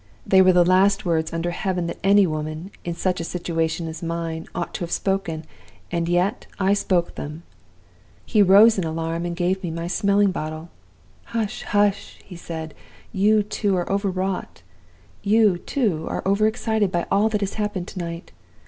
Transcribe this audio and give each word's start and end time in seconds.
They 0.25 0.41
were 0.41 0.51
the 0.51 0.65
last 0.65 1.05
words 1.05 1.31
under 1.31 1.51
heaven 1.51 1.85
that 1.85 1.99
any 2.03 2.25
woman, 2.25 2.71
in 2.83 2.95
such 2.95 3.19
a 3.21 3.23
situation 3.23 3.87
as 3.87 4.01
mine, 4.01 4.47
ought 4.55 4.73
to 4.73 4.79
have 4.79 4.89
spoken. 4.89 5.45
And 5.91 6.09
yet 6.09 6.47
I 6.59 6.73
spoke 6.73 7.13
them! 7.13 7.43
"He 8.25 8.41
rose 8.41 8.79
in 8.79 8.83
alarm 8.83 9.27
and 9.27 9.35
gave 9.35 9.61
me 9.61 9.69
my 9.69 9.85
smelling 9.85 10.31
bottle. 10.31 10.69
'Hush! 11.25 11.61
hush!' 11.61 12.17
he 12.25 12.35
said. 12.35 12.73
'You, 13.11 13.43
too, 13.43 13.75
are 13.77 13.87
overwrought 13.91 14.63
you, 15.21 15.59
too, 15.59 16.07
are 16.09 16.23
overexcited 16.27 16.91
by 16.91 17.05
all 17.11 17.29
that 17.29 17.41
has 17.41 17.53
happened 17.53 17.87
to 17.89 17.99
night. 17.99 18.31